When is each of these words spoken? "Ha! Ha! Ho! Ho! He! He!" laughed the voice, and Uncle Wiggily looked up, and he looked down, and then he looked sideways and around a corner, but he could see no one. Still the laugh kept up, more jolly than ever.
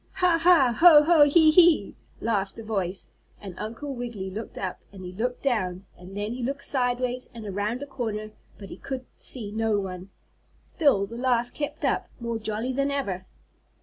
"Ha! 0.13 0.39
Ha! 0.41 0.75
Ho! 0.79 1.03
Ho! 1.03 1.25
He! 1.25 1.51
He!" 1.51 1.93
laughed 2.21 2.55
the 2.55 2.63
voice, 2.63 3.09
and 3.39 3.53
Uncle 3.59 3.93
Wiggily 3.93 4.31
looked 4.31 4.57
up, 4.57 4.79
and 4.91 5.05
he 5.05 5.11
looked 5.11 5.43
down, 5.43 5.85
and 5.95 6.17
then 6.17 6.33
he 6.33 6.41
looked 6.41 6.63
sideways 6.63 7.29
and 7.35 7.45
around 7.45 7.83
a 7.83 7.85
corner, 7.85 8.31
but 8.57 8.69
he 8.69 8.77
could 8.77 9.05
see 9.15 9.51
no 9.51 9.77
one. 9.79 10.09
Still 10.63 11.05
the 11.05 11.17
laugh 11.17 11.53
kept 11.53 11.85
up, 11.85 12.07
more 12.19 12.39
jolly 12.39 12.73
than 12.73 12.89
ever. 12.89 13.27